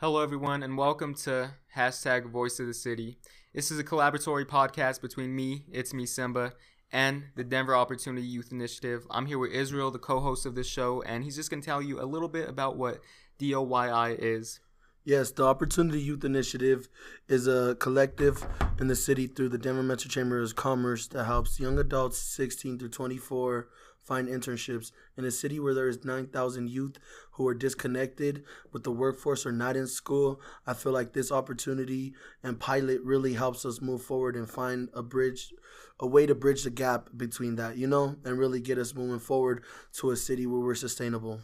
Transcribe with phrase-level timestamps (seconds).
[0.00, 3.18] Hello, everyone, and welcome to hashtag Voice of the City.
[3.52, 6.54] This is a collaboratory podcast between me, it's me Simba,
[6.90, 9.06] and the Denver Opportunity Youth Initiative.
[9.10, 11.82] I'm here with Israel, the co-host of this show, and he's just going to tell
[11.82, 13.02] you a little bit about what
[13.38, 14.60] DOYI is.
[15.04, 16.88] Yes, the Opportunity Youth Initiative
[17.28, 18.46] is a collective
[18.80, 22.78] in the city through the Denver Metro Chamber of Commerce that helps young adults 16
[22.78, 23.68] through 24
[24.10, 26.98] find internships in a city where there is 9,000 youth
[27.34, 28.42] who are disconnected
[28.72, 30.40] with the workforce or not in school.
[30.66, 35.02] I feel like this opportunity and pilot really helps us move forward and find a
[35.04, 35.54] bridge,
[36.00, 39.20] a way to bridge the gap between that, you know, and really get us moving
[39.20, 41.38] forward to a city where we're sustainable.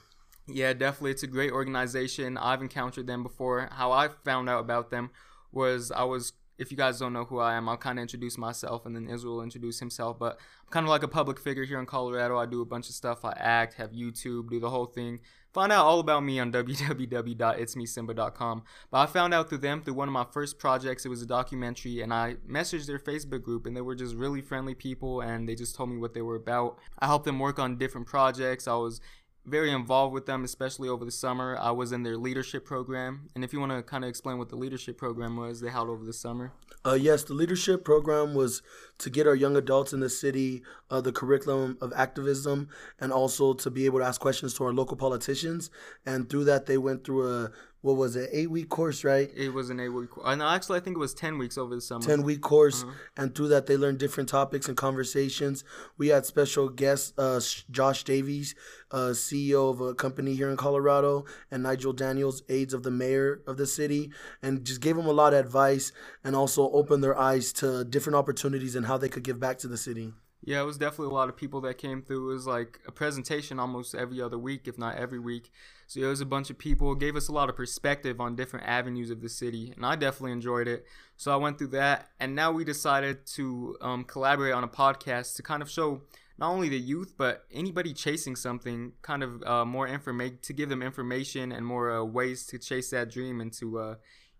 [0.48, 1.12] Yeah, definitely.
[1.12, 2.36] It's a great organization.
[2.36, 3.68] I've encountered them before.
[3.70, 5.10] How I found out about them
[5.52, 8.38] was I was if you guys don't know who I am, I'll kind of introduce
[8.38, 10.18] myself and then Israel will introduce himself.
[10.18, 12.38] But I'm kind of like a public figure here in Colorado.
[12.38, 13.24] I do a bunch of stuff.
[13.24, 15.20] I act, have YouTube, do the whole thing.
[15.52, 18.62] Find out all about me on www.itsmesimba.com.
[18.90, 21.06] But I found out through them, through one of my first projects.
[21.06, 24.42] It was a documentary, and I messaged their Facebook group, and they were just really
[24.42, 26.78] friendly people, and they just told me what they were about.
[26.98, 28.68] I helped them work on different projects.
[28.68, 29.00] I was
[29.46, 31.56] very involved with them, especially over the summer.
[31.58, 33.30] I was in their leadership program.
[33.34, 35.88] And if you want to kind of explain what the leadership program was they held
[35.88, 36.52] over the summer.
[36.84, 38.62] Uh, yes, the leadership program was
[38.98, 42.68] to get our young adults in the city uh, the curriculum of activism
[43.00, 45.70] and also to be able to ask questions to our local politicians.
[46.04, 47.50] And through that, they went through a
[47.86, 49.30] what was it, eight week course, right?
[49.32, 50.10] It was an eight week.
[50.10, 52.04] Course and actually, I think it was ten weeks over the summer.
[52.04, 52.92] Ten week course, uh-huh.
[53.16, 55.62] and through that, they learned different topics and conversations.
[55.96, 58.56] We had special guests, uh, Josh Davies,
[58.90, 63.40] uh, CEO of a company here in Colorado, and Nigel Daniels, aides of the mayor
[63.46, 64.10] of the city,
[64.42, 65.92] and just gave them a lot of advice
[66.24, 69.68] and also opened their eyes to different opportunities and how they could give back to
[69.68, 70.12] the city.
[70.46, 72.30] Yeah, it was definitely a lot of people that came through.
[72.30, 75.50] It was like a presentation almost every other week, if not every week.
[75.88, 76.92] So it was a bunch of people.
[76.92, 79.96] It gave us a lot of perspective on different avenues of the city, and I
[79.96, 80.86] definitely enjoyed it.
[81.16, 85.34] So I went through that, and now we decided to um, collaborate on a podcast
[85.34, 86.02] to kind of show
[86.38, 90.68] not only the youth but anybody chasing something kind of uh, more information to give
[90.68, 93.94] them information and more uh, ways to chase that dream and to uh,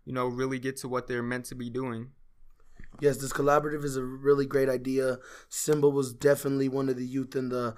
[0.05, 2.11] you know really get to what they're meant to be doing
[2.99, 5.19] Yes, this collaborative is a really great idea.
[5.49, 7.75] Simba was definitely one of the youth in the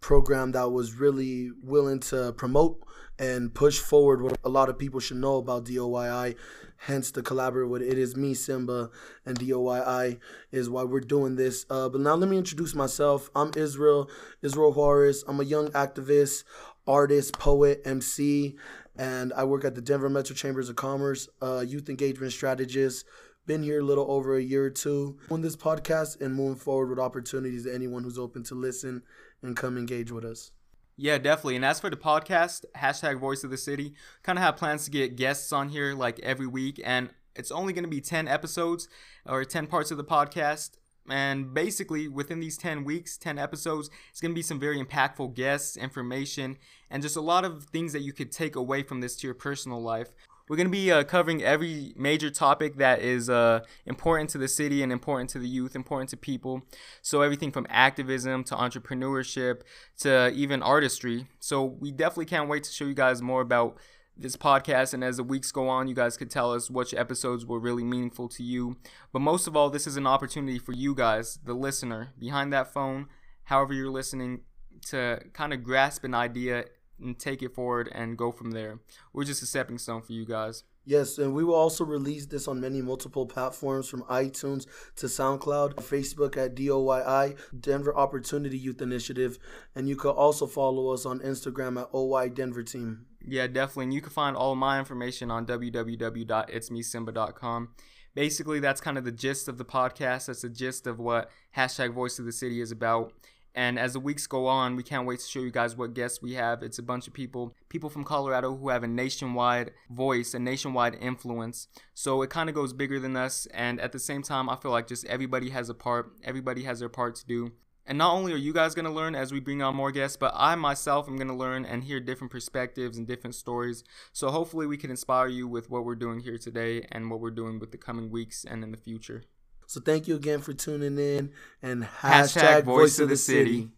[0.00, 2.82] program that was really willing to promote
[3.18, 6.36] and push forward what a lot of people should know about DOYI.
[6.78, 8.88] Hence, the collaborative with It Is Me, Simba,
[9.26, 10.18] and DOYI
[10.50, 11.66] is why we're doing this.
[11.68, 13.28] Uh, but now let me introduce myself.
[13.36, 14.08] I'm Israel,
[14.40, 15.22] Israel Juarez.
[15.28, 16.44] I'm a young activist,
[16.86, 18.56] artist, poet, MC,
[18.96, 23.04] and I work at the Denver Metro Chambers of Commerce, uh, youth engagement strategist,
[23.50, 26.88] been here a little over a year or two on this podcast and moving forward
[26.88, 29.02] with opportunities to anyone who's open to listen
[29.42, 30.52] and come engage with us.
[30.96, 31.56] Yeah, definitely.
[31.56, 34.92] And as for the podcast, hashtag Voice of the City, kind of have plans to
[34.92, 36.80] get guests on here like every week.
[36.84, 38.88] And it's only going to be 10 episodes
[39.26, 40.76] or 10 parts of the podcast.
[41.08, 45.34] And basically, within these 10 weeks, 10 episodes, it's going to be some very impactful
[45.34, 46.56] guests, information,
[46.88, 49.34] and just a lot of things that you could take away from this to your
[49.34, 50.12] personal life.
[50.50, 54.48] We're going to be uh, covering every major topic that is uh, important to the
[54.48, 56.62] city and important to the youth, important to people.
[57.02, 59.60] So, everything from activism to entrepreneurship
[59.98, 61.28] to even artistry.
[61.38, 63.78] So, we definitely can't wait to show you guys more about
[64.16, 64.92] this podcast.
[64.92, 67.84] And as the weeks go on, you guys could tell us which episodes were really
[67.84, 68.76] meaningful to you.
[69.12, 72.72] But most of all, this is an opportunity for you guys, the listener, behind that
[72.72, 73.06] phone,
[73.44, 74.40] however you're listening,
[74.88, 76.64] to kind of grasp an idea
[77.00, 78.78] and take it forward and go from there.
[79.12, 80.64] We're just a stepping stone for you guys.
[80.84, 84.66] Yes, and we will also release this on many multiple platforms from iTunes
[84.96, 89.38] to SoundCloud, Facebook at DOYI, Denver Opportunity Youth Initiative,
[89.74, 93.06] and you can also follow us on Instagram at OY Denver Team.
[93.24, 93.84] Yeah, definitely.
[93.84, 97.68] And you can find all my information on www.itsmesimba.com.
[98.14, 100.26] Basically, that's kind of the gist of the podcast.
[100.26, 103.12] That's the gist of what hashtag Voice of the City is about.
[103.54, 106.22] And as the weeks go on, we can't wait to show you guys what guests
[106.22, 106.62] we have.
[106.62, 110.96] It's a bunch of people, people from Colorado who have a nationwide voice, a nationwide
[111.00, 111.68] influence.
[111.94, 113.46] So it kind of goes bigger than us.
[113.52, 116.78] And at the same time, I feel like just everybody has a part, everybody has
[116.78, 117.52] their part to do.
[117.86, 120.16] And not only are you guys going to learn as we bring on more guests,
[120.16, 123.82] but I myself am going to learn and hear different perspectives and different stories.
[124.12, 127.32] So hopefully we can inspire you with what we're doing here today and what we're
[127.32, 129.24] doing with the coming weeks and in the future.
[129.70, 131.30] So thank you again for tuning in
[131.62, 133.52] and hashtag, hashtag voice, voice of the city.
[133.52, 133.68] city.